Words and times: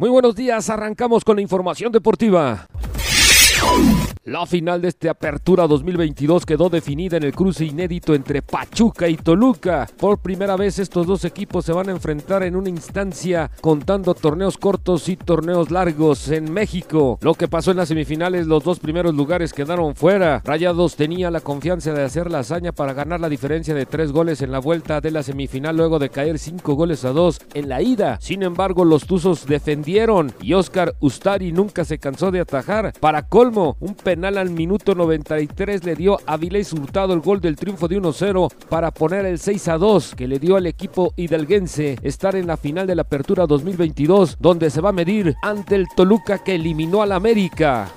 Muy 0.00 0.10
buenos 0.10 0.36
días, 0.36 0.70
arrancamos 0.70 1.24
con 1.24 1.34
la 1.34 1.42
información 1.42 1.90
deportiva. 1.90 2.68
La 4.28 4.44
final 4.44 4.82
de 4.82 4.88
esta 4.88 5.12
apertura 5.12 5.66
2022 5.66 6.44
quedó 6.44 6.68
definida 6.68 7.16
en 7.16 7.22
el 7.22 7.34
cruce 7.34 7.64
inédito 7.64 8.14
entre 8.14 8.42
Pachuca 8.42 9.08
y 9.08 9.16
Toluca. 9.16 9.88
Por 9.96 10.18
primera 10.18 10.54
vez 10.54 10.78
estos 10.78 11.06
dos 11.06 11.24
equipos 11.24 11.64
se 11.64 11.72
van 11.72 11.88
a 11.88 11.92
enfrentar 11.92 12.42
en 12.42 12.54
una 12.54 12.68
instancia 12.68 13.50
contando 13.62 14.12
torneos 14.12 14.58
cortos 14.58 15.08
y 15.08 15.16
torneos 15.16 15.70
largos 15.70 16.28
en 16.28 16.52
México. 16.52 17.18
Lo 17.22 17.32
que 17.32 17.48
pasó 17.48 17.70
en 17.70 17.78
las 17.78 17.88
semifinales, 17.88 18.46
los 18.46 18.62
dos 18.62 18.80
primeros 18.80 19.14
lugares 19.14 19.54
quedaron 19.54 19.96
fuera. 19.96 20.42
Rayados 20.44 20.96
tenía 20.96 21.30
la 21.30 21.40
confianza 21.40 21.94
de 21.94 22.04
hacer 22.04 22.30
la 22.30 22.40
hazaña 22.40 22.72
para 22.72 22.92
ganar 22.92 23.20
la 23.20 23.30
diferencia 23.30 23.72
de 23.72 23.86
tres 23.86 24.12
goles 24.12 24.42
en 24.42 24.52
la 24.52 24.58
vuelta 24.58 25.00
de 25.00 25.10
la 25.10 25.22
semifinal 25.22 25.74
luego 25.74 25.98
de 25.98 26.10
caer 26.10 26.38
cinco 26.38 26.74
goles 26.74 27.06
a 27.06 27.14
dos 27.14 27.40
en 27.54 27.70
la 27.70 27.80
ida. 27.80 28.18
Sin 28.20 28.42
embargo, 28.42 28.84
los 28.84 29.06
Tuzos 29.06 29.46
defendieron 29.46 30.34
y 30.42 30.52
Oscar 30.52 30.94
Ustari 31.00 31.50
nunca 31.50 31.86
se 31.86 31.96
cansó 31.96 32.30
de 32.30 32.40
atajar. 32.40 32.92
Para 33.00 33.26
colmo, 33.26 33.78
un 33.80 33.94
penal 33.94 34.17
al 34.24 34.50
minuto 34.50 34.94
93 34.94 35.84
le 35.84 35.94
dio 35.94 36.18
a 36.26 36.36
Vilés 36.36 36.72
Hurtado 36.72 37.14
el 37.14 37.20
gol 37.20 37.40
del 37.40 37.56
triunfo 37.56 37.86
de 37.86 38.00
1-0 38.00 38.52
para 38.68 38.90
poner 38.90 39.24
el 39.26 39.38
6-2 39.38 40.14
que 40.14 40.26
le 40.26 40.38
dio 40.38 40.56
al 40.56 40.66
equipo 40.66 41.12
hidalguense 41.16 41.96
estar 42.02 42.34
en 42.34 42.46
la 42.46 42.56
final 42.56 42.86
de 42.86 42.96
la 42.96 43.02
Apertura 43.02 43.46
2022 43.46 44.36
donde 44.40 44.70
se 44.70 44.80
va 44.80 44.88
a 44.88 44.92
medir 44.92 45.36
ante 45.42 45.76
el 45.76 45.86
Toluca 45.94 46.42
que 46.42 46.56
eliminó 46.56 47.02
al 47.02 47.12
América. 47.12 47.88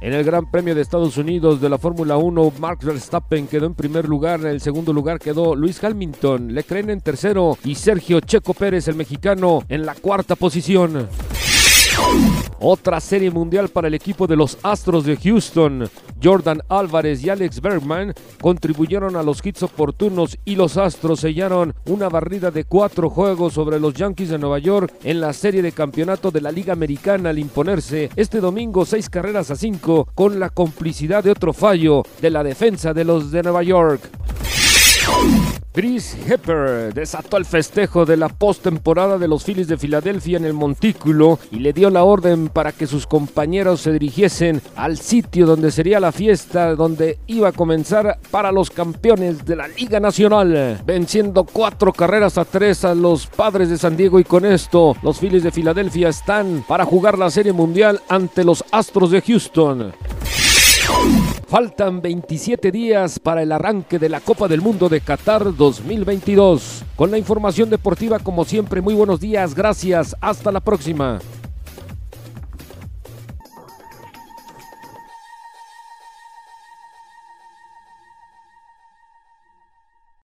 En 0.00 0.14
el 0.14 0.24
Gran 0.24 0.50
Premio 0.50 0.74
de 0.74 0.82
Estados 0.82 1.16
Unidos 1.16 1.60
de 1.60 1.68
la 1.68 1.76
Fórmula 1.76 2.16
1, 2.16 2.52
Max 2.58 2.84
Verstappen 2.84 3.46
quedó 3.48 3.66
en 3.66 3.74
primer 3.74 4.08
lugar, 4.08 4.40
en 4.40 4.46
el 4.46 4.60
segundo 4.60 4.92
lugar 4.92 5.18
quedó 5.18 5.54
Luis 5.54 5.82
Hamilton, 5.82 6.54
Leclerc 6.54 6.88
en 6.88 7.00
tercero 7.00 7.58
y 7.64 7.74
Sergio 7.74 8.20
Checo 8.20 8.54
Pérez, 8.54 8.88
el 8.88 8.94
mexicano, 8.94 9.64
en 9.68 9.84
la 9.84 9.94
cuarta 9.94 10.36
posición. 10.36 11.08
Otra 12.62 13.00
serie 13.00 13.30
mundial 13.30 13.68
para 13.70 13.88
el 13.88 13.94
equipo 13.94 14.26
de 14.26 14.36
los 14.36 14.58
Astros 14.62 15.04
de 15.04 15.16
Houston. 15.16 15.88
Jordan 16.22 16.60
Álvarez 16.68 17.24
y 17.24 17.30
Alex 17.30 17.62
Bergman 17.62 18.12
contribuyeron 18.38 19.16
a 19.16 19.22
los 19.22 19.44
hits 19.44 19.62
oportunos 19.62 20.38
y 20.44 20.56
los 20.56 20.76
Astros 20.76 21.20
sellaron 21.20 21.74
una 21.86 22.10
barrida 22.10 22.50
de 22.50 22.64
cuatro 22.64 23.08
juegos 23.08 23.54
sobre 23.54 23.80
los 23.80 23.94
Yankees 23.94 24.28
de 24.28 24.38
Nueva 24.38 24.58
York 24.58 24.92
en 25.04 25.22
la 25.22 25.32
serie 25.32 25.62
de 25.62 25.72
campeonato 25.72 26.30
de 26.30 26.42
la 26.42 26.52
Liga 26.52 26.74
Americana 26.74 27.30
al 27.30 27.38
imponerse 27.38 28.10
este 28.14 28.40
domingo 28.40 28.84
seis 28.84 29.08
carreras 29.08 29.50
a 29.50 29.56
cinco 29.56 30.08
con 30.14 30.38
la 30.38 30.50
complicidad 30.50 31.24
de 31.24 31.30
otro 31.30 31.54
fallo 31.54 32.02
de 32.20 32.28
la 32.28 32.44
defensa 32.44 32.92
de 32.92 33.04
los 33.04 33.30
de 33.30 33.42
Nueva 33.42 33.62
York. 33.62 34.02
Chris 35.72 36.16
Hepper 36.28 36.92
desató 36.92 37.36
el 37.36 37.44
festejo 37.44 38.04
de 38.04 38.16
la 38.16 38.28
postemporada 38.28 39.18
de 39.18 39.28
los 39.28 39.44
Phillies 39.44 39.68
de 39.68 39.78
Filadelfia 39.78 40.36
en 40.36 40.44
el 40.44 40.52
montículo 40.52 41.38
y 41.52 41.60
le 41.60 41.72
dio 41.72 41.90
la 41.90 42.02
orden 42.02 42.48
para 42.48 42.72
que 42.72 42.88
sus 42.88 43.06
compañeros 43.06 43.80
se 43.80 43.92
dirigiesen 43.92 44.60
al 44.74 44.98
sitio 44.98 45.46
donde 45.46 45.70
sería 45.70 46.00
la 46.00 46.10
fiesta, 46.10 46.74
donde 46.74 47.20
iba 47.28 47.50
a 47.50 47.52
comenzar 47.52 48.18
para 48.32 48.50
los 48.50 48.68
campeones 48.68 49.44
de 49.44 49.54
la 49.54 49.68
Liga 49.68 50.00
Nacional, 50.00 50.82
venciendo 50.84 51.44
cuatro 51.44 51.92
carreras 51.92 52.36
a 52.36 52.44
tres 52.44 52.84
a 52.84 52.96
los 52.96 53.28
padres 53.28 53.70
de 53.70 53.78
San 53.78 53.96
Diego 53.96 54.18
y 54.18 54.24
con 54.24 54.44
esto 54.44 54.96
los 55.02 55.20
Phillies 55.20 55.44
de 55.44 55.52
Filadelfia 55.52 56.08
están 56.08 56.64
para 56.66 56.84
jugar 56.84 57.16
la 57.16 57.30
Serie 57.30 57.52
Mundial 57.52 58.00
ante 58.08 58.42
los 58.42 58.64
Astros 58.72 59.12
de 59.12 59.22
Houston. 59.22 59.92
Faltan 61.46 62.00
27 62.00 62.70
días 62.70 63.18
para 63.18 63.42
el 63.42 63.50
arranque 63.50 63.98
de 63.98 64.08
la 64.08 64.20
Copa 64.20 64.46
del 64.46 64.60
Mundo 64.60 64.88
de 64.88 65.00
Qatar 65.00 65.56
2022. 65.56 66.84
Con 66.94 67.10
la 67.10 67.18
información 67.18 67.68
deportiva 67.68 68.20
como 68.20 68.44
siempre, 68.44 68.80
muy 68.80 68.94
buenos 68.94 69.18
días, 69.18 69.54
gracias, 69.54 70.14
hasta 70.20 70.52
la 70.52 70.60
próxima. 70.60 71.18